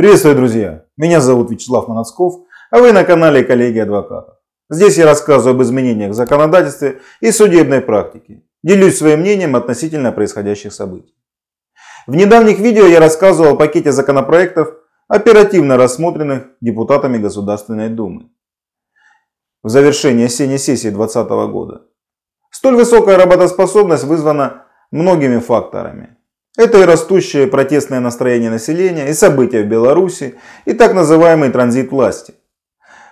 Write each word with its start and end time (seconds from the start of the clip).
Приветствую, 0.00 0.34
друзья! 0.34 0.86
Меня 0.96 1.20
зовут 1.20 1.50
Вячеслав 1.50 1.86
Манацков, 1.86 2.46
а 2.70 2.78
вы 2.78 2.90
на 2.92 3.04
канале 3.04 3.44
Коллеги 3.44 3.80
Адвокатов. 3.80 4.36
Здесь 4.70 4.96
я 4.96 5.04
рассказываю 5.04 5.54
об 5.54 5.62
изменениях 5.62 6.12
в 6.12 6.14
законодательстве 6.14 7.02
и 7.20 7.30
судебной 7.30 7.82
практике. 7.82 8.42
Делюсь 8.62 8.96
своим 8.96 9.20
мнением 9.20 9.56
относительно 9.56 10.10
происходящих 10.10 10.72
событий. 10.72 11.14
В 12.06 12.16
недавних 12.16 12.60
видео 12.60 12.86
я 12.86 12.98
рассказывал 12.98 13.52
о 13.52 13.56
пакете 13.56 13.92
законопроектов, 13.92 14.72
оперативно 15.06 15.76
рассмотренных 15.76 16.46
депутатами 16.62 17.18
Государственной 17.18 17.90
Думы 17.90 18.30
в 19.62 19.68
завершении 19.68 20.24
осенней 20.24 20.56
сессии 20.56 20.88
2020 20.88 21.28
года. 21.52 21.82
Столь 22.50 22.76
высокая 22.76 23.18
работоспособность 23.18 24.04
вызвана 24.04 24.64
многими 24.90 25.40
факторами. 25.40 26.16
Это 26.56 26.80
и 26.80 26.84
растущее 26.84 27.46
протестное 27.46 28.00
настроение 28.00 28.50
населения, 28.50 29.08
и 29.08 29.14
события 29.14 29.62
в 29.62 29.68
Беларуси, 29.68 30.34
и 30.64 30.72
так 30.72 30.94
называемый 30.94 31.50
транзит 31.50 31.92
власти. 31.92 32.34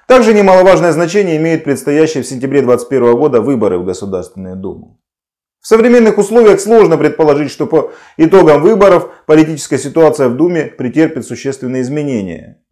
Также 0.08 0.34
немаловажное 0.34 0.92
значение 0.92 1.36
имеют 1.36 1.64
предстоящие 1.64 2.22
в 2.22 2.26
сентябре 2.26 2.62
2021 2.62 3.16
года 3.16 3.40
выборы 3.40 3.78
в 3.78 3.84
Государственную 3.84 4.56
Думу. 4.56 5.00
В 5.60 5.66
современных 5.66 6.18
условиях 6.18 6.60
сложно 6.60 6.96
предположить, 6.96 7.50
что 7.50 7.66
по 7.66 7.92
итогам 8.16 8.62
выборов 8.62 9.10
политическая 9.26 9.78
ситуация 9.78 10.28
в 10.28 10.36
Думе 10.36 10.64
претерпит 10.64 11.26
существенные 11.26 11.82
изменения. 11.82 12.62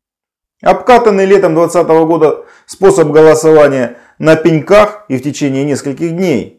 Обкатанный 0.62 1.26
летом 1.26 1.54
2020 1.54 2.06
года 2.06 2.46
способ 2.64 3.10
голосования 3.10 3.98
на 4.18 4.36
пеньках 4.36 5.04
и 5.08 5.18
в 5.18 5.22
течение 5.22 5.64
нескольких 5.64 6.16
дней 6.16 6.55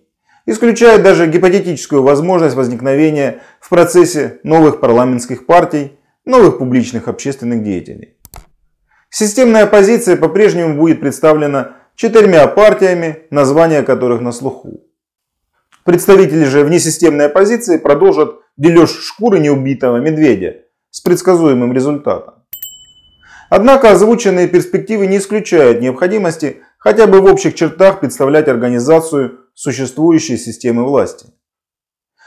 исключает 0.47 1.03
даже 1.03 1.27
гипотетическую 1.27 2.01
возможность 2.01 2.55
возникновения 2.55 3.41
в 3.59 3.69
процессе 3.69 4.39
новых 4.43 4.79
парламентских 4.79 5.45
партий, 5.45 5.99
новых 6.25 6.57
публичных 6.57 7.07
общественных 7.07 7.63
деятелей. 7.63 8.15
Системная 9.09 9.65
оппозиция 9.65 10.17
по-прежнему 10.17 10.75
будет 10.75 10.99
представлена 10.99 11.77
четырьмя 11.95 12.47
партиями, 12.47 13.23
названия 13.29 13.83
которых 13.83 14.21
на 14.21 14.31
слуху. 14.31 14.81
Представители 15.83 16.43
же 16.45 16.63
внесистемной 16.63 17.27
оппозиции 17.27 17.77
продолжат 17.77 18.35
дележ 18.57 18.89
шкуры 18.89 19.39
неубитого 19.39 19.97
медведя 19.97 20.63
с 20.91 21.01
предсказуемым 21.01 21.73
результатом. 21.73 22.35
Однако 23.49 23.91
озвученные 23.91 24.47
перспективы 24.47 25.07
не 25.07 25.17
исключают 25.17 25.81
необходимости 25.81 26.61
хотя 26.77 27.07
бы 27.07 27.21
в 27.21 27.25
общих 27.25 27.55
чертах 27.55 28.01
представлять 28.01 28.49
организацию 28.49 29.46
существующей 29.57 30.37
системы 30.37 30.85
власти. 30.85 31.25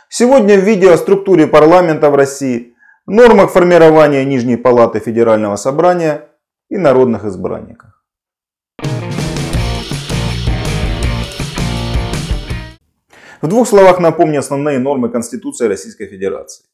Сегодня 0.08 0.58
в 0.58 0.64
видео 0.64 0.92
о 0.92 0.96
структуре 0.96 1.46
парламента 1.46 2.10
в 2.10 2.16
России, 2.16 2.74
нормах 3.06 3.52
формирования 3.52 4.24
Нижней 4.24 4.56
Палаты 4.56 4.98
Федерального 4.98 5.54
Собрания 5.54 6.28
и 6.68 6.76
народных 6.76 7.24
избранниках. 7.24 8.04
В 13.40 13.46
двух 13.46 13.68
словах 13.68 14.00
напомню 14.00 14.40
основные 14.40 14.80
нормы 14.80 15.08
Конституции 15.08 15.68
Российской 15.68 16.06
Федерации. 16.08 16.64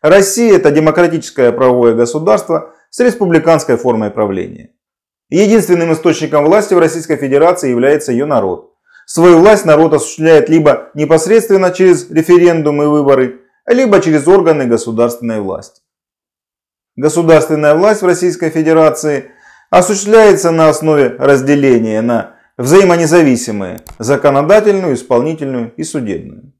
Россия– 0.00 0.56
это 0.56 0.70
демократическое 0.70 1.52
правовое 1.52 1.94
государство 1.94 2.74
с 2.88 2.98
республиканской 3.00 3.76
формой 3.76 4.10
правления. 4.10 4.70
Единственным 5.28 5.92
источником 5.92 6.46
власти 6.46 6.72
в 6.72 6.78
Российской 6.78 7.16
Федерации 7.16 7.68
является 7.68 8.12
ее 8.12 8.24
народ. 8.24 8.67
Свою 9.10 9.38
власть 9.38 9.64
народ 9.64 9.94
осуществляет 9.94 10.50
либо 10.50 10.90
непосредственно 10.92 11.70
через 11.70 12.10
референдумы 12.10 12.84
и 12.84 12.88
выборы, 12.88 13.40
либо 13.66 14.02
через 14.02 14.28
органы 14.28 14.66
государственной 14.66 15.40
власти. 15.40 15.80
Государственная 16.94 17.74
власть 17.74 18.02
в 18.02 18.06
Российской 18.06 18.50
Федерации 18.50 19.30
осуществляется 19.70 20.50
на 20.50 20.68
основе 20.68 21.16
разделения 21.18 22.02
на 22.02 22.34
взаимонезависимые– 22.58 23.80
законодательную, 23.98 24.94
исполнительную 24.94 25.72
и 25.74 25.84
судебную. 25.84 26.52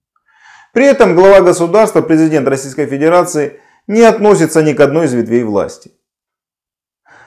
При 0.73 0.87
этом 0.87 1.15
глава 1.15 1.43
государства, 1.43 2.01
президент 2.01 2.49
Российской 2.49 2.87
Федерации, 2.87 3.61
не 3.87 4.01
относится 4.01 4.63
ни 4.63 4.73
к 4.73 4.81
одной 4.81 5.05
из 5.05 5.13
ветвей 5.13 5.43
власти. 5.43 5.93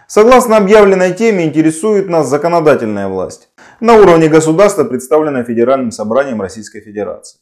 Согласно 0.08 0.58
объявленной 0.58 1.14
теме 1.14 1.46
интересует 1.46 2.10
нас 2.10 2.28
законодательная 2.28 3.08
власть 3.08 3.51
на 3.82 3.96
уровне 3.96 4.30
государства, 4.30 4.84
представленная 4.84 5.44
Федеральным 5.44 5.92
собранием 5.92 6.42
Российской 6.42 6.82
Федерации. 6.82 7.40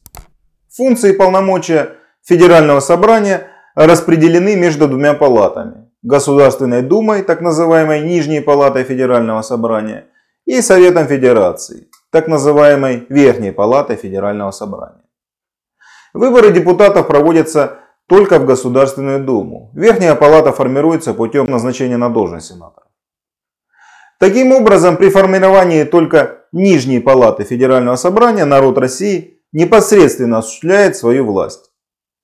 Функции 0.75 1.13
и 1.13 1.17
полномочия 1.17 1.97
Федерального 2.23 2.79
собрания 2.79 3.47
распределены 3.75 4.55
между 4.55 4.87
двумя 4.87 5.13
палатами. 5.13 5.89
Государственной 6.01 6.81
Думой, 6.81 7.23
так 7.23 7.41
называемой 7.41 8.01
Нижней 8.01 8.39
палатой 8.39 8.83
Федерального 8.83 9.41
собрания, 9.41 10.05
и 10.45 10.61
Советом 10.61 11.07
Федерации, 11.07 11.89
так 12.09 12.27
называемой 12.27 13.05
Верхней 13.09 13.51
палатой 13.51 13.97
Федерального 13.97 14.51
собрания. 14.51 15.03
Выборы 16.13 16.51
депутатов 16.51 17.07
проводятся 17.07 17.79
только 18.07 18.39
в 18.39 18.45
Государственную 18.45 19.23
Думу. 19.23 19.71
Верхняя 19.75 20.15
палата 20.15 20.51
формируется 20.51 21.13
путем 21.13 21.45
назначения 21.45 21.97
на 21.97 22.09
должность 22.09 22.47
сенатора. 22.47 22.87
Таким 24.19 24.51
образом, 24.51 24.97
при 24.97 25.09
формировании 25.09 25.85
только 25.85 26.45
нижней 26.51 26.99
палаты 26.99 27.45
Федерального 27.45 27.95
собрания 27.95 28.43
народ 28.43 28.77
России 28.77 29.39
непосредственно 29.53 30.39
осуществляет 30.39 30.97
свою 30.97 31.25
власть. 31.25 31.71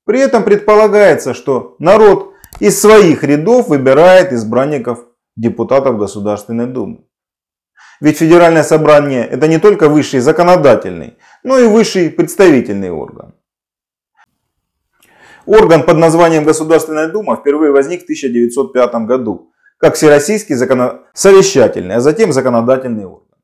При 0.05 0.19
этом 0.19 0.43
предполагается, 0.43 1.33
что 1.33 1.77
народ 1.79 2.33
из 2.59 2.79
своих 2.79 3.23
рядов 3.23 3.69
выбирает 3.69 4.33
избранников 4.33 5.05
депутатов 5.37 5.97
Государственной 5.97 6.67
Думы. 6.67 7.05
Ведь 8.01 8.17
Федеральное 8.17 8.63
собрание 8.63 9.25
это 9.25 9.47
не 9.47 9.57
только 9.57 9.87
высший 9.87 10.19
законодательный, 10.19 11.17
но 11.43 11.57
и 11.57 11.65
высший 11.65 12.09
представительный 12.09 12.91
орган. 12.91 13.33
Орган 15.45 15.83
под 15.83 15.97
названием 15.97 16.43
Государственная 16.43 17.07
Дума 17.07 17.37
впервые 17.37 17.71
возник 17.71 18.01
в 18.01 18.03
1905 18.03 18.95
году 19.05 19.53
как 19.77 19.95
Всероссийский 19.95 20.55
законосовещательный, 20.55 21.95
а 21.95 21.99
затем 21.99 22.31
законодательный 22.31 23.05
орган. 23.05 23.37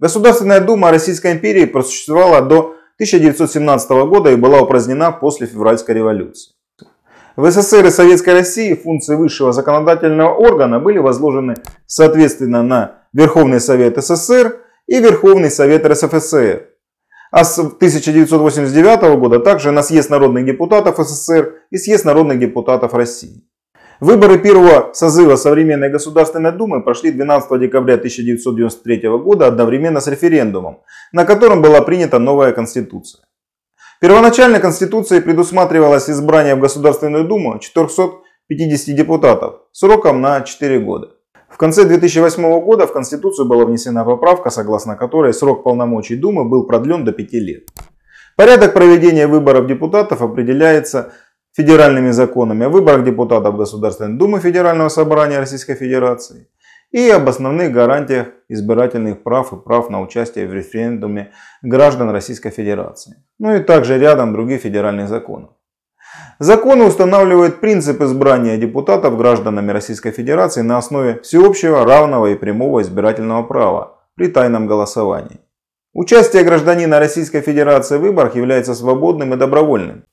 Государственная 0.00 0.60
Дума 0.60 0.90
Российской 0.90 1.32
империи 1.32 1.64
просуществовала 1.64 2.40
до 2.40 2.74
1917 2.96 3.90
года 4.08 4.30
и 4.30 4.36
была 4.36 4.60
упразднена 4.60 5.12
после 5.12 5.46
февральской 5.46 5.94
революции. 5.94 6.52
В 7.36 7.48
СССР 7.50 7.86
и 7.86 7.90
Советской 7.90 8.34
России 8.34 8.74
функции 8.74 9.14
высшего 9.14 9.52
законодательного 9.52 10.34
органа 10.34 10.80
были 10.80 10.98
возложены 10.98 11.54
соответственно 11.86 12.64
на 12.64 13.04
Верховный 13.12 13.60
Совет 13.60 13.96
СССР 13.96 14.60
и 14.88 14.98
Верховный 14.98 15.50
Совет 15.50 15.86
РСФСР. 15.86 16.66
А 17.30 17.44
с 17.44 17.58
1989 17.58 19.18
года 19.18 19.38
также 19.38 19.70
на 19.70 19.82
Съезд 19.82 20.10
народных 20.10 20.46
депутатов 20.46 20.96
СССР 20.98 21.54
и 21.70 21.76
Съезд 21.76 22.04
народных 22.04 22.40
депутатов 22.40 22.94
России. 22.94 23.47
Выборы 24.00 24.38
первого 24.38 24.90
созыва 24.94 25.34
Современной 25.34 25.90
Государственной 25.90 26.52
Думы 26.52 26.84
прошли 26.84 27.10
12 27.10 27.60
декабря 27.60 27.94
1993 27.94 29.08
года 29.18 29.48
одновременно 29.48 30.00
с 30.00 30.06
референдумом, 30.06 30.82
на 31.10 31.24
котором 31.24 31.62
была 31.62 31.80
принята 31.82 32.20
новая 32.20 32.52
Конституция. 32.52 33.24
Первоначально 34.00 34.60
Конституцией 34.60 35.20
предусматривалось 35.20 36.08
избрание 36.08 36.54
в 36.54 36.60
Государственную 36.60 37.26
Думу 37.26 37.58
450 37.58 38.94
депутатов 38.94 39.62
сроком 39.72 40.20
на 40.20 40.42
4 40.42 40.78
года. 40.78 41.08
В 41.50 41.56
конце 41.56 41.84
2008 41.84 42.60
года 42.60 42.86
в 42.86 42.92
Конституцию 42.92 43.48
была 43.48 43.64
внесена 43.64 44.04
поправка, 44.04 44.50
согласно 44.50 44.94
которой 44.94 45.34
срок 45.34 45.64
полномочий 45.64 46.14
Думы 46.14 46.44
был 46.44 46.68
продлен 46.68 47.04
до 47.04 47.10
5 47.10 47.32
лет. 47.32 47.62
Порядок 48.36 48.74
проведения 48.74 49.26
выборов 49.26 49.66
депутатов 49.66 50.22
определяется 50.22 51.12
федеральными 51.58 52.12
законами 52.12 52.66
о 52.66 52.68
выборах 52.68 53.04
депутатов 53.04 53.56
Государственной 53.56 54.16
Думы 54.16 54.38
Федерального 54.38 54.88
собрания 54.88 55.40
Российской 55.40 55.74
Федерации 55.74 56.46
и 56.92 57.10
об 57.10 57.28
основных 57.28 57.72
гарантиях 57.72 58.28
избирательных 58.48 59.24
прав 59.24 59.52
и 59.52 59.56
прав 59.56 59.90
на 59.90 60.00
участие 60.00 60.46
в 60.46 60.54
референдуме 60.54 61.32
граждан 61.62 62.10
Российской 62.10 62.50
Федерации. 62.50 63.16
Ну 63.40 63.56
и 63.56 63.58
также 63.58 63.98
рядом 63.98 64.32
других 64.32 64.60
федеральных 64.60 65.08
законов. 65.08 65.50
Законы 66.38 66.84
устанавливают 66.84 67.60
принцип 67.60 68.00
избрания 68.02 68.56
депутатов 68.56 69.18
гражданами 69.18 69.72
Российской 69.72 70.12
Федерации 70.12 70.62
на 70.62 70.78
основе 70.78 71.18
всеобщего, 71.22 71.84
равного 71.84 72.26
и 72.26 72.36
прямого 72.36 72.82
избирательного 72.82 73.42
права 73.42 73.98
при 74.14 74.28
тайном 74.28 74.68
голосовании. 74.68 75.40
Участие 75.92 76.44
гражданина 76.44 77.00
Российской 77.00 77.40
Федерации 77.40 77.98
в 77.98 78.02
выборах 78.02 78.36
является 78.36 78.74
свободным 78.74 79.34
и 79.34 79.36
добровольным. 79.36 80.04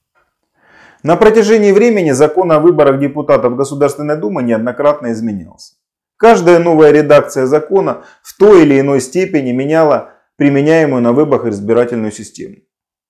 На 1.06 1.18
протяжении 1.18 1.72
времени 1.72 2.10
закон 2.13 2.52
о 2.52 2.60
выборах 2.60 3.00
депутатов 3.00 3.56
Государственной 3.56 4.18
Думы 4.18 4.42
неоднократно 4.42 5.12
изменялся. 5.12 5.75
Каждая 6.18 6.57
новая 6.57 6.90
редакция 6.90 7.46
закона 7.46 8.02
в 8.24 8.36
той 8.36 8.63
или 8.63 8.80
иной 8.80 9.00
степени 9.02 9.52
меняла 9.52 10.16
применяемую 10.36 11.04
на 11.04 11.13
выборах 11.13 11.46
избирательную 11.46 12.12
систему. 12.12 12.56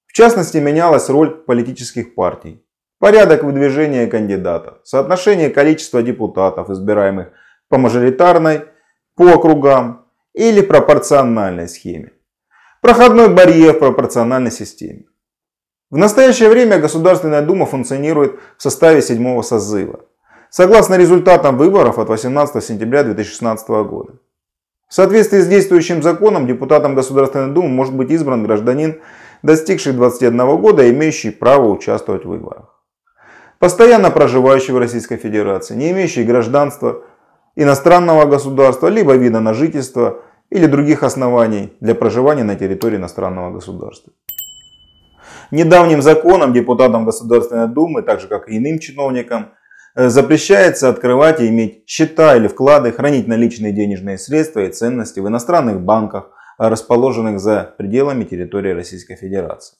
В 0.07 0.12
частности, 0.12 0.57
менялась 0.57 1.09
роль 1.09 1.45
политических 1.45 2.15
партий. 2.15 2.62
порядок 3.00 3.44
выдвижения 3.44 4.07
кандидатов, 4.07 4.80
соотношение 4.83 5.50
количества 5.50 6.03
депутатов, 6.03 6.69
избираемых 6.69 7.30
по 7.69 7.77
мажоритарной, 7.77 8.65
по 9.15 9.36
округам 9.36 10.06
или 10.33 10.59
пропорциональной 10.59 11.69
схеме. 11.69 12.12
Проходной 12.81 13.30
барьер 13.30 13.74
в 13.75 13.80
пропорциональной 13.80 14.51
системе. 14.51 15.06
В 15.95 15.97
настоящее 15.97 16.50
время 16.50 16.77
Государственная 16.77 17.42
Дума 17.42 17.65
функционирует 17.65 18.38
в 18.57 18.62
составе 18.62 19.01
седьмого 19.01 19.44
созыва, 19.44 20.01
согласно 20.50 20.95
результатам 20.95 21.57
выборов 21.57 22.00
от 22.00 22.09
18 22.09 22.62
сентября 22.62 23.06
2016 23.06 23.69
года. 23.69 24.15
В 24.89 24.94
соответствии 24.94 25.39
с 25.39 25.47
действующим 25.47 26.03
законом 26.03 26.47
депутатом 26.47 26.95
Государственной 26.95 27.53
Думы 27.53 27.69
может 27.69 27.94
быть 27.94 28.12
избран 28.12 28.44
гражданин, 28.44 29.00
достигший 29.42 29.94
21 29.94 30.57
года, 30.57 30.92
имеющий 30.92 31.30
право 31.30 31.69
участвовать 31.69 32.25
в 32.25 32.27
выборах. 32.27 32.77
Постоянно 33.59 34.12
проживающий 34.12 34.74
в 34.74 34.77
Российской 34.77 35.15
Федерации, 35.15 35.75
не 35.75 35.92
имеющий 35.92 36.25
гражданства 36.25 37.03
иностранного 37.56 38.25
государства, 38.25 38.88
либо 38.88 39.13
вида 39.13 39.39
на 39.39 39.53
жительство 39.53 40.19
или 40.50 40.65
других 40.65 41.03
оснований 41.03 41.71
для 41.80 41.95
проживания 41.95 42.44
на 42.44 42.57
территории 42.57 42.97
иностранного 42.97 43.51
государства. 43.51 44.12
Недавним 45.51 46.01
законом 46.01 46.54
депутатам 46.54 47.06
Государственной 47.06 47.68
Думы, 47.68 48.01
так 48.01 48.19
же 48.19 48.27
как 48.27 48.50
и 48.50 48.57
иным 48.57 48.80
чиновникам, 48.80 49.54
э, 49.95 50.10
запрещается 50.10 50.89
открывать 50.89 51.39
и 51.39 51.48
иметь 51.48 51.83
счета 51.88 52.36
или 52.36 52.48
вклады, 52.48 52.92
хранить 52.92 53.27
наличные 53.27 53.72
денежные 53.72 54.18
средства 54.18 54.62
и 54.62 54.72
ценности 54.72 55.19
в 55.19 55.27
иностранных 55.27 55.81
банках, 55.81 56.31
расположенных 56.57 57.39
за 57.39 57.74
пределами 57.77 58.24
территории 58.24 58.72
Российской 58.72 59.16
Федерации. 59.16 59.77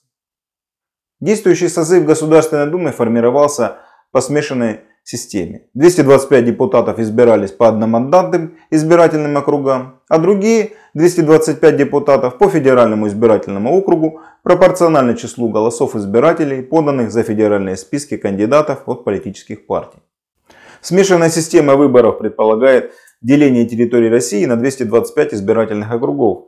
Действующий 1.20 1.68
созыв 1.68 2.04
Государственной 2.04 2.66
Думы 2.66 2.92
формировался 2.92 3.78
по 4.12 4.20
смешанной 4.20 4.80
системе. 5.06 5.62
225 5.74 6.44
депутатов 6.44 6.98
избирались 6.98 7.52
по 7.52 7.68
одномандатным 7.68 8.56
избирательным 8.70 9.36
округам, 9.36 10.00
а 10.08 10.18
другие 10.18 10.72
225 10.94 11.76
депутатов 11.76 12.38
по 12.38 12.48
федеральному 12.48 13.06
избирательному 13.06 13.72
округу 13.72 14.20
пропорционально 14.46 15.16
числу 15.16 15.48
голосов 15.48 15.96
избирателей, 15.96 16.62
поданных 16.62 17.10
за 17.10 17.24
федеральные 17.24 17.76
списки 17.76 18.16
кандидатов 18.16 18.84
от 18.86 19.04
политических 19.04 19.66
партий. 19.66 19.98
Смешанная 20.80 21.30
система 21.30 21.74
выборов 21.74 22.18
предполагает 22.18 22.92
деление 23.20 23.66
территории 23.66 24.08
России 24.08 24.46
на 24.46 24.54
225 24.54 25.34
избирательных 25.34 25.90
округов 25.90 26.44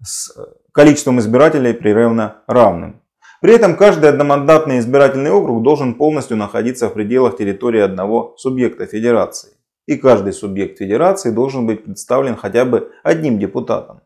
с 0.00 0.30
количеством 0.70 1.18
избирателей 1.18 1.72
прерывно 1.72 2.44
равным. 2.46 3.02
При 3.40 3.52
этом 3.52 3.76
каждый 3.76 4.10
одномандатный 4.10 4.78
избирательный 4.78 5.32
округ 5.32 5.64
должен 5.64 5.94
полностью 5.94 6.36
находиться 6.36 6.88
в 6.88 6.94
пределах 6.94 7.36
территории 7.36 7.80
одного 7.80 8.36
субъекта 8.36 8.86
федерации. 8.86 9.54
И 9.86 9.96
каждый 9.96 10.32
субъект 10.34 10.78
федерации 10.78 11.32
должен 11.32 11.66
быть 11.66 11.82
представлен 11.82 12.36
хотя 12.36 12.64
бы 12.64 12.92
одним 13.02 13.40
депутатом. 13.40 14.03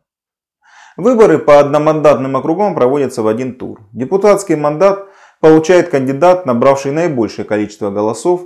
Выборы 0.99 1.39
по 1.39 1.61
одномандатным 1.61 2.35
округам 2.35 2.75
проводятся 2.75 3.23
в 3.23 3.27
один 3.29 3.55
тур. 3.55 3.79
Депутатский 3.93 4.55
мандат 4.55 5.07
получает 5.39 5.87
кандидат, 5.87 6.45
набравший 6.45 6.91
наибольшее 6.91 7.45
количество 7.45 7.89
голосов, 7.89 8.41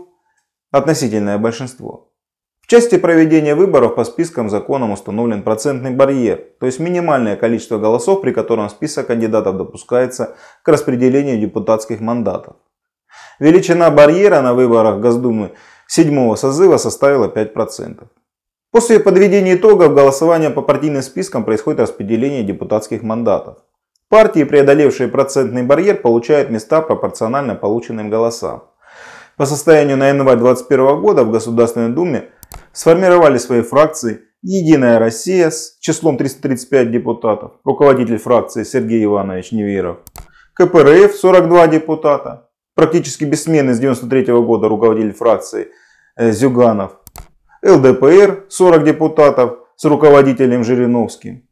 относительное 0.69 1.39
большинство. 1.39 2.11
В 2.61 2.67
части 2.67 2.99
проведения 2.99 3.55
выборов 3.55 3.95
по 3.95 4.03
спискам 4.03 4.51
законом 4.51 4.91
установлен 4.91 5.41
процентный 5.41 5.89
барьер, 5.95 6.45
то 6.59 6.67
есть 6.67 6.79
минимальное 6.79 7.37
количество 7.37 7.79
голосов, 7.79 8.21
при 8.21 8.31
котором 8.31 8.69
список 8.69 9.07
кандидатов 9.07 9.57
допускается 9.57 10.35
к 10.61 10.67
распределению 10.67 11.39
депутатских 11.39 12.01
мандатов. 12.01 12.57
Величина 13.39 13.89
барьера 13.89 14.41
на 14.41 14.53
выборах 14.53 14.99
Госдумы 14.99 15.53
седьмого 15.87 16.35
созыва 16.35 16.77
составила 16.77 17.27
5%. 17.27 18.03
После 18.73 18.99
подведения 18.99 19.53
итогов 19.53 19.93
голосования 19.93 20.49
по 20.49 20.63
партийным 20.63 21.03
спискам 21.03 21.45
происходит 21.45 21.79
распределение 21.79 22.41
депутатских 22.41 23.03
мандатов. 23.03 23.57
Партии, 24.09 24.43
преодолевшие 24.43 25.09
процентный 25.09 25.61
барьер, 25.61 25.97
получают 25.97 26.49
места 26.49 26.81
пропорционально 26.81 27.53
полученным 27.53 28.09
голосам. 28.09 28.63
По 29.37 29.45
состоянию 29.45 29.95
на 29.95 30.09
январь 30.09 30.37
2021 30.37 31.01
года 31.01 31.23
в 31.23 31.29
Государственной 31.29 31.89
Думе 31.89 32.29
сформировали 32.71 33.37
свои 33.37 33.61
фракции 33.61 34.21
«Единая 34.41 34.97
Россия» 34.97 35.51
с 35.51 35.77
числом 35.79 36.17
335 36.17 36.91
депутатов, 36.91 37.51
руководитель 37.63 38.17
фракции 38.17 38.63
Сергей 38.63 39.05
Иванович 39.05 39.51
Неверов, 39.51 39.97
КПРФ 40.55 41.15
42 41.15 41.67
депутата, 41.67 42.49
практически 42.73 43.23
бессменный 43.23 43.75
с 43.75 43.77
1993 43.77 44.33
года 44.41 44.67
руководитель 44.67 45.13
фракции 45.13 45.67
э, 46.15 46.31
Зюганов, 46.31 47.02
ЛДПР 47.65 48.47
40 48.49 48.83
депутатов 48.83 49.59
с 49.77 49.85
руководителем 49.85 50.65
Жириновским 50.65 51.47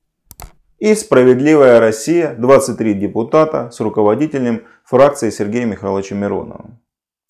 и 0.77 0.93
«Справедливая 0.93 1.79
Россия» 1.79 2.35
23 2.37 2.95
депутата 2.95 3.69
с 3.71 3.79
руководителем 3.79 4.63
фракции 4.83 5.29
Сергеем 5.29 5.69
Михайловичем 5.69 6.17
Мироновым. 6.17 6.81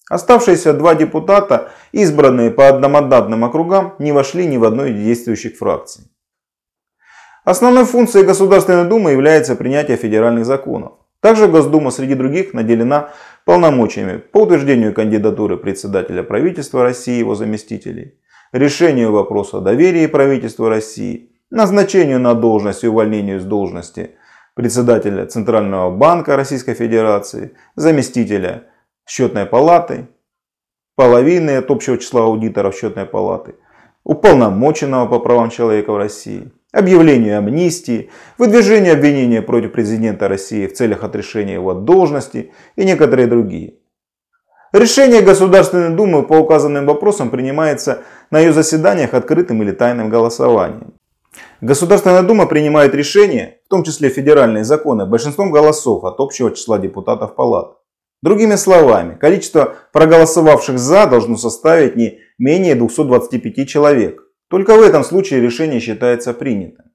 Оставшиеся 0.10 0.74
два 0.74 0.95
депутата, 0.95 1.69
избранные 1.92 2.50
по 2.50 2.69
одномандатным 2.69 3.45
округам, 3.45 3.94
не 4.00 4.13
вошли 4.13 4.48
ни 4.48 4.57
в 4.57 4.63
одну 4.63 4.86
из 4.86 4.95
действующих 4.95 5.57
фракций. 5.57 6.06
Основной 7.45 7.86
функцией 7.86 8.25
Государственной 8.25 8.89
Думы 8.89 9.12
является 9.12 9.56
принятие 9.56 9.98
федеральных 9.98 10.48
законов. 10.48 10.94
Также 11.19 11.48
Госдума 11.48 11.92
среди 11.92 12.16
других 12.16 12.56
наделена 12.56 13.12
полномочиями 13.45 14.18
по 14.18 14.39
утверждению 14.39 14.92
кандидатуры 14.95 15.57
председателя 15.57 16.24
правительства 16.24 16.81
России 16.81 17.18
и 17.18 17.19
его 17.19 17.36
заместителей, 17.36 18.18
решению 18.51 19.12
вопроса 19.12 19.57
о 19.57 19.62
доверии 19.62 20.07
правительству 20.07 20.68
России, 20.68 21.31
назначению 21.50 22.19
на 22.19 22.33
должность 22.33 22.83
и 22.83 22.88
увольнению 22.88 23.39
с 23.39 23.44
должности 23.44 24.15
председателя 24.53 25.25
Центрального 25.25 25.89
банка 25.89 26.36
Российской 26.36 26.74
Федерации, 26.74 27.56
заместителя 27.75 28.65
счетной 29.07 29.45
палаты, 29.45 30.07
половины 30.95 31.51
от 31.51 31.71
общего 31.71 31.98
числа 31.98 32.25
аудиторов 32.25 32.75
счетной 32.75 33.06
палаты, 33.06 33.56
уполномоченного 34.03 35.07
по 35.07 35.19
правам 35.19 35.50
человека 35.50 35.94
в 35.94 35.97
России, 35.97 36.51
объявлению 36.71 37.38
амнистии, 37.38 38.09
выдвижению 38.38 38.94
обвинения 38.94 39.42
против 39.42 39.71
президента 39.71 40.27
России 40.27 40.68
в 40.68 40.74
целях 40.74 41.04
отрешения 41.04 41.56
его 41.56 41.71
от 41.71 41.86
должности 41.86 42.51
и 42.75 42.86
некоторые 42.86 43.27
другие. 43.27 43.75
Решение 44.73 45.21
Государственной 45.21 45.94
Думы 45.94 46.23
по 46.23 46.35
указанным 46.35 46.85
вопросам 46.85 47.29
принимается 47.29 48.03
на 48.29 48.39
ее 48.39 48.53
заседаниях 48.53 49.13
открытым 49.13 49.62
или 49.62 49.71
тайным 49.71 50.09
голосованием. 50.09 50.94
Государственная 51.59 52.23
Дума 52.23 52.45
принимает 52.45 52.95
решения, 52.95 53.59
в 53.66 53.69
том 53.69 53.83
числе 53.83 54.07
федеральные 54.07 54.63
законы, 54.63 55.06
большинством 55.06 55.51
голосов 55.51 56.06
от 56.06 56.21
общего 56.21 56.51
числа 56.51 56.78
депутатов 56.78 57.35
палат. 57.35 57.80
Другими 58.21 58.56
словами, 58.56 59.16
количество 59.16 59.75
проголосовавших 59.92 60.80
«за» 60.80 61.06
должно 61.06 61.35
составить 61.35 61.97
не 61.97 62.19
менее 62.37 62.75
225 62.75 63.68
человек. 63.68 64.23
Только 64.49 64.78
в 64.78 64.81
этом 64.81 65.04
случае 65.04 65.42
решение 65.42 65.81
считается 65.81 66.33
принятым. 66.33 66.85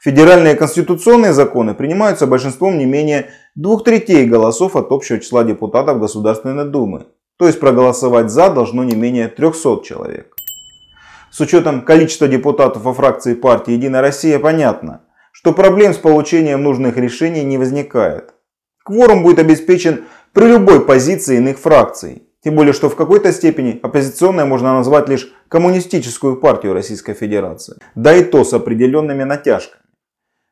Федеральные 0.00 0.54
конституционные 0.54 1.32
законы 1.32 1.74
принимаются 1.74 2.26
большинством 2.26 2.78
не 2.78 2.86
менее 2.86 3.30
двух 3.54 3.84
третей 3.84 4.24
голосов 4.26 4.76
от 4.76 4.90
общего 4.92 5.18
числа 5.18 5.44
депутатов 5.44 6.00
Государственной 6.00 6.64
Думы. 6.64 7.06
То 7.38 7.46
есть 7.46 7.60
проголосовать 7.60 8.30
«за» 8.30 8.50
должно 8.50 8.84
не 8.84 8.94
менее 8.94 9.28
300 9.28 9.82
человек. 9.84 10.34
С 11.30 11.40
учетом 11.40 11.82
количества 11.82 12.28
депутатов 12.28 12.82
во 12.82 12.92
фракции 12.92 13.34
партии 13.34 13.72
«Единая 13.72 14.02
Россия» 14.02 14.38
понятно, 14.38 15.02
что 15.32 15.52
проблем 15.52 15.94
с 15.94 15.98
получением 15.98 16.62
нужных 16.62 16.96
решений 16.96 17.42
не 17.42 17.58
возникает. 17.58 18.34
Кворум 18.84 19.22
будет 19.22 19.38
обеспечен 19.38 20.04
при 20.32 20.46
любой 20.46 20.84
позиции 20.84 21.36
иных 21.36 21.58
фракций. 21.58 22.28
Тем 22.44 22.56
более, 22.56 22.72
что 22.72 22.88
в 22.88 22.96
какой-то 22.96 23.32
степени 23.32 23.78
оппозиционной 23.82 24.44
можно 24.44 24.74
назвать 24.74 25.08
лишь 25.08 25.32
коммунистическую 25.48 26.36
партию 26.36 26.72
Российской 26.72 27.14
Федерации. 27.14 27.76
Да 27.94 28.14
и 28.14 28.24
то 28.24 28.44
с 28.44 28.52
определенными 28.52 29.22
натяжками. 29.22 29.81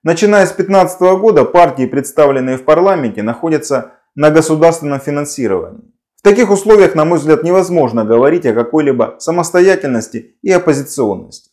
Начиная 0.02 0.46
с 0.46 0.52
2015 0.52 1.00
года 1.20 1.44
партии, 1.44 1.84
представленные 1.84 2.56
в 2.56 2.64
парламенте, 2.64 3.22
находятся 3.22 3.92
на 4.14 4.30
государственном 4.30 4.98
финансировании. 4.98 5.92
В 6.16 6.22
таких 6.22 6.50
условиях, 6.50 6.94
на 6.94 7.04
мой 7.04 7.18
взгляд, 7.18 7.44
невозможно 7.44 8.06
говорить 8.06 8.46
о 8.46 8.54
какой-либо 8.54 9.16
самостоятельности 9.18 10.36
и 10.40 10.50
оппозиционности. 10.52 11.50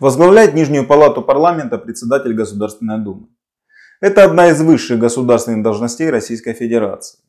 Возглавляет 0.00 0.52
Нижнюю 0.52 0.86
палату 0.86 1.22
парламента 1.22 1.78
председатель 1.78 2.34
Государственной 2.34 2.98
Думы. 2.98 3.28
Это 4.02 4.24
одна 4.24 4.50
из 4.50 4.60
высших 4.60 4.98
государственных 4.98 5.62
должностей 5.62 6.10
Российской 6.10 6.52
Федерации. 6.52 7.20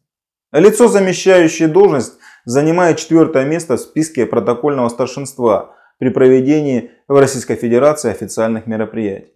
Лицо, 0.52 0.90
замещающее 0.90 1.70
должность, 1.70 2.18
занимает 2.44 2.98
четвертое 2.98 3.46
место 3.46 3.78
в 3.78 3.80
списке 3.80 4.26
протокольного 4.26 4.90
старшинства 4.90 5.76
при 6.00 6.10
проведении 6.10 6.92
в 7.08 7.18
Российской 7.18 7.56
Федерации 7.56 8.12
официальных 8.12 8.68
мероприятий. 8.68 9.34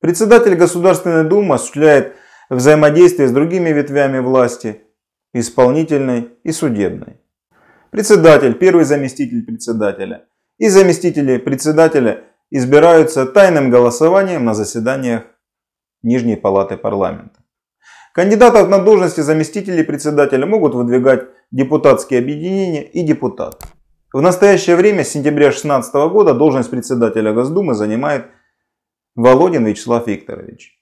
Председатель 0.00 0.54
Государственной 0.54 1.24
Думы 1.24 1.54
осуществляет 1.54 2.16
взаимодействие 2.50 3.28
с 3.28 3.32
другими 3.32 3.70
ветвями 3.70 4.18
власти 4.18 4.82
исполнительной 5.32 6.30
и 6.44 6.52
судебной. 6.52 7.20
Председатель, 7.90 8.54
первый 8.54 8.84
заместитель 8.84 9.44
председателя 9.44 10.26
и 10.58 10.68
заместители 10.68 11.38
председателя 11.38 12.24
избираются 12.50 13.26
тайным 13.26 13.70
голосованием 13.70 14.44
на 14.44 14.54
заседаниях 14.54 15.22
Нижней 16.02 16.36
Палаты 16.36 16.76
Парламента. 16.76 17.40
Кандидатов 18.12 18.68
на 18.68 18.78
должности 18.78 19.20
заместителей 19.20 19.82
председателя 19.82 20.46
могут 20.46 20.74
выдвигать 20.74 21.24
депутатские 21.50 22.20
объединения 22.20 22.82
и 22.82 23.02
депутаты. 23.02 23.66
В 24.12 24.20
настоящее 24.20 24.76
время, 24.76 25.04
с 25.04 25.08
сентября 25.08 25.48
2016 25.48 25.94
года, 26.10 26.32
должность 26.32 26.70
председателя 26.70 27.32
Госдумы 27.32 27.74
занимает 27.74 28.26
Володин 29.16 29.64
Вячеслав 29.64 30.06
Викторович. 30.06 30.78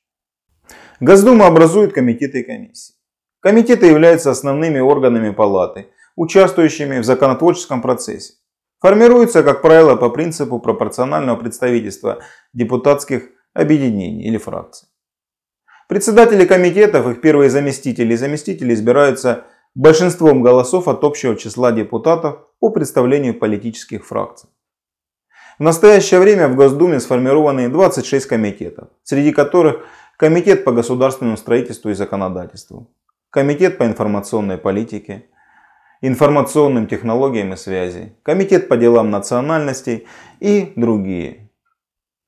Госдума 0.99 1.47
образует 1.47 1.93
комитеты 1.93 2.41
и 2.41 2.43
комиссии. 2.43 2.97
Комитеты 3.39 3.87
являются 3.87 4.33
основными 4.33 4.81
органами 4.81 5.31
палаты, 5.31 5.87
участвующими 6.17 6.99
в 6.99 7.05
законотворческом 7.05 7.81
процессе. 7.81 8.35
Формируются, 8.81 9.45
как 9.45 9.63
правило, 9.63 9.95
по 9.95 10.11
принципу 10.11 10.59
пропорционального 10.59 11.37
представительства 11.37 12.25
депутатских 12.53 13.29
объединений 13.53 14.27
или 14.27 14.39
фракций. 14.39 14.89
Председатели 15.89 16.45
комитетов, 16.45 17.07
их 17.07 17.21
первые 17.21 17.51
заместители 17.51 18.15
и 18.15 18.17
заместители 18.17 18.75
избираются 18.75 19.45
большинством 19.77 20.43
голосов 20.43 20.89
от 20.89 21.05
общего 21.05 21.37
числа 21.37 21.71
депутатов 21.71 22.39
по 22.59 22.71
представлению 22.71 23.39
политических 23.39 24.05
фракций. 24.05 24.51
В 25.59 25.63
настоящее 25.63 26.19
время 26.19 26.49
в 26.49 26.57
Госдуме 26.57 26.99
сформированы 26.99 27.69
26 27.69 28.27
комитетов, 28.27 28.89
среди 29.05 29.33
которых 29.33 29.87
Комитет 30.17 30.65
по 30.65 30.73
государственному 30.73 31.37
строительству 31.37 31.91
и 31.91 31.95
законодательству, 31.95 32.89
Комитет 33.31 33.79
по 33.79 33.85
информационной 33.85 34.59
политике, 34.59 35.27
информационным 36.01 36.89
технологиям 36.89 37.53
и 37.53 37.57
связи, 37.57 38.17
Комитет 38.25 38.69
по 38.69 38.77
делам 38.77 39.11
национальностей 39.11 40.07
и 40.41 40.73
другие. 40.75 41.51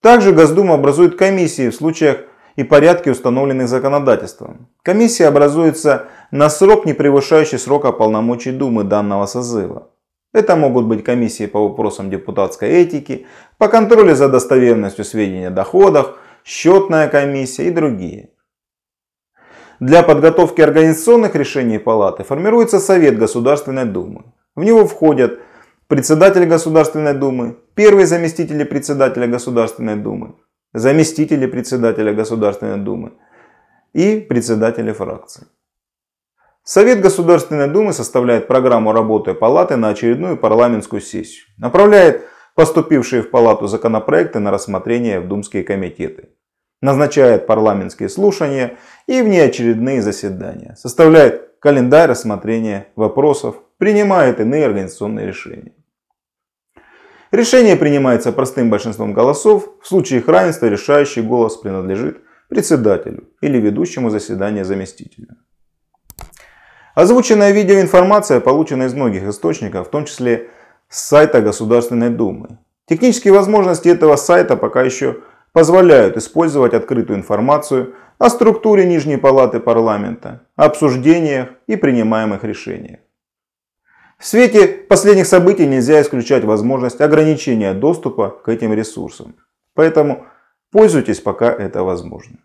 Также 0.02 0.32
Госдума 0.32 0.74
образует 0.74 1.16
комиссии 1.16 1.68
в 1.68 1.74
случаях 1.74 2.18
и 2.54 2.62
порядке, 2.62 3.10
установленных 3.10 3.68
законодательством. 3.68 4.68
Комиссия 4.82 5.26
образуется 5.26 6.06
на 6.30 6.48
срок, 6.48 6.86
не 6.86 6.92
превышающий 6.92 7.58
срока 7.58 7.90
полномочий 7.90 8.52
Думы 8.52 8.84
данного 8.84 9.26
созыва. 9.26 9.90
Это 10.36 10.54
могут 10.54 10.84
быть 10.84 11.02
комиссии 11.02 11.46
по 11.46 11.66
вопросам 11.66 12.10
депутатской 12.10 12.68
этики, 12.68 13.26
по 13.56 13.68
контролю 13.68 14.14
за 14.14 14.28
достоверностью 14.28 15.02
сведений 15.02 15.46
о 15.46 15.50
доходах, 15.50 16.18
счетная 16.44 17.08
комиссия 17.08 17.68
и 17.68 17.70
другие. 17.70 18.28
Для 19.80 20.02
подготовки 20.02 20.60
организационных 20.60 21.34
решений 21.36 21.78
Палаты 21.78 22.22
формируется 22.22 22.80
Совет 22.80 23.18
Государственной 23.18 23.86
Думы. 23.86 24.24
В 24.54 24.62
него 24.62 24.86
входят 24.86 25.40
председатель 25.88 26.44
Государственной 26.44 27.14
Думы, 27.14 27.56
первый 27.74 28.04
заместитель 28.04 28.62
председателя 28.66 29.26
Государственной 29.26 29.96
Думы, 29.96 30.34
заместители 30.74 31.46
председателя 31.46 32.12
Государственной 32.12 32.76
Думы 32.76 33.12
и 33.94 34.20
председатели 34.20 34.92
фракций. 34.92 35.46
Совет 36.68 37.00
Государственной 37.00 37.68
Думы 37.68 37.92
составляет 37.92 38.48
программу 38.48 38.90
работы 38.92 39.34
Палаты 39.34 39.76
на 39.76 39.90
очередную 39.90 40.36
парламентскую 40.36 41.00
сессию, 41.00 41.46
направляет 41.58 42.24
поступившие 42.56 43.22
в 43.22 43.30
Палату 43.30 43.68
законопроекты 43.68 44.40
на 44.40 44.50
рассмотрение 44.50 45.20
в 45.20 45.28
думские 45.28 45.62
комитеты, 45.62 46.30
назначает 46.82 47.46
парламентские 47.46 48.08
слушания 48.08 48.78
и 49.06 49.22
внеочередные 49.22 50.02
заседания, 50.02 50.74
составляет 50.76 51.52
календарь 51.60 52.10
рассмотрения 52.10 52.88
вопросов, 52.96 53.62
принимает 53.78 54.40
иные 54.40 54.66
организационные 54.66 55.28
решения. 55.28 55.72
Решение 57.30 57.76
принимается 57.76 58.32
простым 58.32 58.70
большинством 58.70 59.12
голосов. 59.12 59.70
В 59.80 59.86
случае 59.86 60.18
их 60.18 60.26
равенства 60.26 60.66
решающий 60.66 61.22
голос 61.22 61.56
принадлежит 61.58 62.22
председателю 62.48 63.28
или 63.40 63.58
ведущему 63.58 64.10
заседания 64.10 64.64
заместителю. 64.64 65.28
Озвученная 66.96 67.52
видеоинформация 67.52 68.40
получена 68.40 68.84
из 68.84 68.94
многих 68.94 69.24
источников, 69.24 69.86
в 69.86 69.90
том 69.90 70.06
числе 70.06 70.48
с 70.88 71.02
сайта 71.02 71.42
Государственной 71.42 72.08
Думы. 72.08 72.56
Технические 72.86 73.34
возможности 73.34 73.90
этого 73.90 74.16
сайта 74.16 74.56
пока 74.56 74.82
еще 74.82 75.18
позволяют 75.52 76.16
использовать 76.16 76.72
открытую 76.72 77.18
информацию 77.18 77.94
о 78.16 78.30
структуре 78.30 78.86
Нижней 78.86 79.18
Палаты 79.18 79.60
Парламента, 79.60 80.46
обсуждениях 80.56 81.50
и 81.66 81.76
принимаемых 81.76 82.44
решениях. 82.44 83.00
В 84.16 84.26
свете 84.26 84.66
последних 84.66 85.26
событий 85.26 85.66
нельзя 85.66 86.00
исключать 86.00 86.44
возможность 86.44 87.02
ограничения 87.02 87.74
доступа 87.74 88.30
к 88.30 88.48
этим 88.48 88.72
ресурсам. 88.72 89.34
Поэтому 89.74 90.24
пользуйтесь, 90.70 91.20
пока 91.20 91.52
это 91.52 91.82
возможно. 91.82 92.38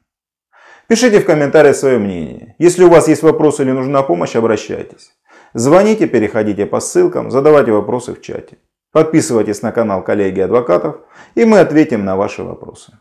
Пишите 0.88 1.20
в 1.20 1.26
комментариях 1.26 1.76
свое 1.76 1.98
мнение. 1.98 2.56
Если 2.60 2.84
у 2.84 2.90
вас 2.90 3.08
есть 3.08 3.24
вопросы 3.24 3.64
или 3.64 3.72
нужна 3.72 4.04
помощь, 4.04 4.36
обращайтесь. 4.36 5.14
Звоните, 5.54 6.08
переходите 6.08 6.66
по 6.66 6.80
ссылкам, 6.80 7.32
задавайте 7.32 7.72
вопросы 7.72 8.14
в 8.14 8.22
чате. 8.22 8.58
Подписывайтесь 8.92 9.62
на 9.62 9.72
канал 9.72 10.04
коллеги 10.04 10.42
адвокатов, 10.42 10.98
и 11.36 11.46
мы 11.46 11.60
ответим 11.60 12.04
на 12.04 12.16
ваши 12.16 12.44
вопросы. 12.44 12.94